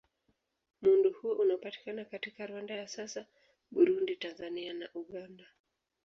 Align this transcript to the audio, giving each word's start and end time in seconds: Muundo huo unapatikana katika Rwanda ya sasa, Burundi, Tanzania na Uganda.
Muundo 0.81 1.09
huo 1.11 1.33
unapatikana 1.35 2.05
katika 2.05 2.47
Rwanda 2.47 2.73
ya 2.75 2.87
sasa, 2.87 3.25
Burundi, 3.71 4.15
Tanzania 4.15 4.73
na 4.73 4.89
Uganda. 4.95 5.45